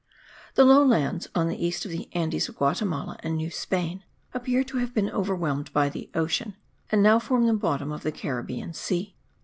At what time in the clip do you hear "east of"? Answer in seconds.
1.63-1.91